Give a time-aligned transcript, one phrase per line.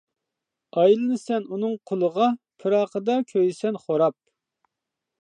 [0.79, 2.31] ئايلىنىسەن ئۇنىڭ قۇلىغا،
[2.65, 4.21] پىراقىدا كۆيىسەن خوراپ.